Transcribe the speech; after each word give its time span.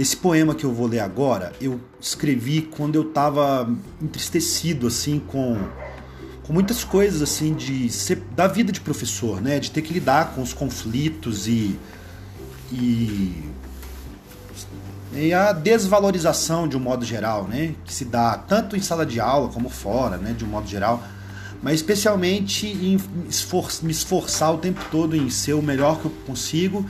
Esse 0.00 0.16
poema 0.16 0.54
que 0.54 0.64
eu 0.64 0.72
vou 0.72 0.86
ler 0.86 1.00
agora, 1.00 1.52
eu 1.60 1.78
escrevi 2.00 2.62
quando 2.62 2.94
eu 2.94 3.02
estava 3.02 3.70
entristecido 4.00 4.86
assim 4.86 5.18
com 5.18 5.58
com 6.42 6.54
muitas 6.54 6.82
coisas 6.82 7.20
assim 7.20 7.52
de 7.52 7.90
ser, 7.90 8.16
da 8.34 8.48
vida 8.48 8.72
de 8.72 8.80
professor, 8.80 9.42
né, 9.42 9.60
de 9.60 9.70
ter 9.70 9.82
que 9.82 9.92
lidar 9.92 10.32
com 10.34 10.40
os 10.40 10.54
conflitos 10.54 11.46
e 11.46 11.78
e, 12.72 13.44
e 15.12 15.34
a 15.34 15.52
desvalorização 15.52 16.66
de 16.66 16.78
um 16.78 16.80
modo 16.80 17.04
geral, 17.04 17.46
né, 17.46 17.74
que 17.84 17.92
se 17.92 18.06
dá 18.06 18.38
tanto 18.38 18.74
em 18.74 18.80
sala 18.80 19.04
de 19.04 19.20
aula 19.20 19.50
como 19.50 19.68
fora, 19.68 20.16
né, 20.16 20.32
de 20.32 20.46
um 20.46 20.48
modo 20.48 20.66
geral, 20.66 21.04
mas 21.62 21.74
especialmente 21.74 22.66
em 22.66 22.96
me 23.82 23.92
esforçar 23.92 24.54
o 24.54 24.56
tempo 24.56 24.80
todo 24.90 25.14
em 25.14 25.28
ser 25.28 25.52
o 25.52 25.60
melhor 25.60 26.00
que 26.00 26.06
eu 26.06 26.12
consigo 26.26 26.88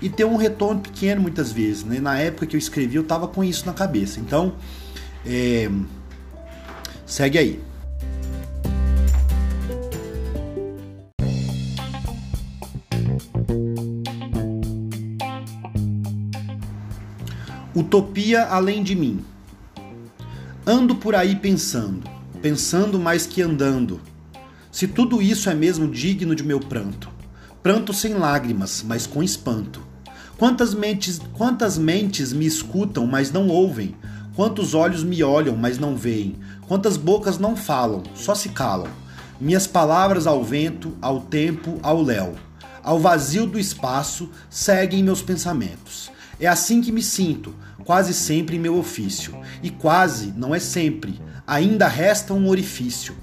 e 0.00 0.08
ter 0.08 0.24
um 0.24 0.36
retorno 0.36 0.80
pequeno 0.80 1.22
muitas 1.22 1.52
vezes. 1.52 1.84
Né? 1.84 2.00
Na 2.00 2.18
época 2.18 2.46
que 2.46 2.56
eu 2.56 2.58
escrevi, 2.58 2.96
eu 2.96 3.02
estava 3.02 3.26
com 3.28 3.42
isso 3.42 3.66
na 3.66 3.72
cabeça. 3.72 4.20
Então, 4.20 4.54
é... 5.24 5.70
segue 7.04 7.38
aí. 7.38 7.60
Utopia 17.74 18.46
além 18.46 18.82
de 18.82 18.94
mim. 18.94 19.22
Ando 20.66 20.96
por 20.96 21.14
aí 21.14 21.36
pensando, 21.36 22.08
pensando 22.40 22.98
mais 22.98 23.26
que 23.26 23.42
andando. 23.42 24.00
Se 24.72 24.88
tudo 24.88 25.20
isso 25.22 25.48
é 25.48 25.54
mesmo 25.54 25.86
digno 25.86 26.34
de 26.34 26.42
meu 26.42 26.58
pranto. 26.58 27.15
Pranto 27.66 27.92
sem 27.92 28.14
lágrimas, 28.14 28.84
mas 28.86 29.08
com 29.08 29.20
espanto. 29.20 29.82
Quantas 30.38 30.72
mentes, 30.72 31.20
quantas 31.32 31.76
mentes 31.76 32.32
me 32.32 32.46
escutam, 32.46 33.08
mas 33.08 33.32
não 33.32 33.48
ouvem? 33.48 33.96
Quantos 34.36 34.72
olhos 34.72 35.02
me 35.02 35.20
olham, 35.24 35.56
mas 35.56 35.76
não 35.76 35.96
veem? 35.96 36.36
Quantas 36.68 36.96
bocas 36.96 37.40
não 37.40 37.56
falam, 37.56 38.04
só 38.14 38.36
se 38.36 38.50
calam? 38.50 38.86
Minhas 39.40 39.66
palavras 39.66 40.28
ao 40.28 40.44
vento, 40.44 40.96
ao 41.02 41.22
tempo, 41.22 41.80
ao 41.82 42.00
léu, 42.00 42.36
ao 42.84 43.00
vazio 43.00 43.48
do 43.48 43.58
espaço, 43.58 44.30
seguem 44.48 45.02
meus 45.02 45.20
pensamentos. 45.20 46.08
É 46.38 46.46
assim 46.46 46.80
que 46.80 46.92
me 46.92 47.02
sinto, 47.02 47.52
quase 47.84 48.14
sempre 48.14 48.54
em 48.54 48.60
meu 48.60 48.78
ofício. 48.78 49.36
E 49.60 49.70
quase, 49.70 50.32
não 50.36 50.54
é 50.54 50.60
sempre, 50.60 51.20
ainda 51.44 51.88
resta 51.88 52.32
um 52.32 52.46
orifício, 52.46 53.16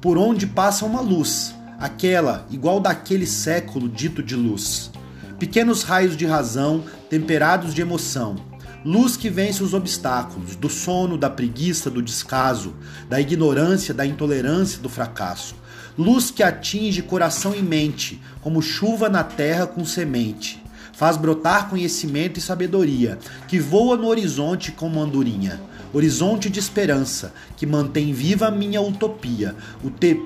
por 0.00 0.16
onde 0.16 0.46
passa 0.46 0.86
uma 0.86 1.00
luz, 1.00 1.52
aquela 1.78 2.46
igual 2.50 2.80
daquele 2.80 3.26
século 3.26 3.88
dito 3.88 4.22
de 4.22 4.34
luz. 4.34 4.90
Pequenos 5.38 5.84
raios 5.84 6.16
de 6.16 6.26
razão, 6.26 6.82
temperados 7.08 7.72
de 7.72 7.80
emoção. 7.80 8.36
Luz 8.84 9.16
que 9.16 9.30
vence 9.30 9.62
os 9.62 9.74
obstáculos, 9.74 10.56
do 10.56 10.68
sono, 10.68 11.16
da 11.16 11.30
preguiça, 11.30 11.88
do 11.90 12.02
descaso, 12.02 12.74
da 13.08 13.20
ignorância, 13.20 13.94
da 13.94 14.04
intolerância, 14.04 14.80
do 14.80 14.88
fracasso. 14.88 15.54
Luz 15.96 16.30
que 16.30 16.42
atinge 16.42 17.02
coração 17.02 17.54
e 17.54 17.62
mente, 17.62 18.20
como 18.40 18.62
chuva 18.62 19.08
na 19.08 19.22
terra 19.22 19.66
com 19.66 19.84
semente 19.84 20.62
faz 20.98 21.16
brotar 21.16 21.68
conhecimento 21.68 22.40
e 22.40 22.42
sabedoria, 22.42 23.20
que 23.46 23.60
voa 23.60 23.96
no 23.96 24.08
horizonte 24.08 24.72
como 24.72 25.00
andorinha. 25.00 25.60
Horizonte 25.92 26.50
de 26.50 26.58
esperança, 26.58 27.32
que 27.56 27.66
mantém 27.66 28.12
viva 28.12 28.46
a 28.46 28.50
minha 28.50 28.80
utopia, 28.80 29.54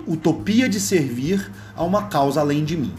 utopia 0.06 0.68
de 0.68 0.80
servir 0.80 1.50
a 1.74 1.84
uma 1.84 2.08
causa 2.08 2.41
além 2.41 2.64
de 2.64 2.77
mim. 2.77 2.92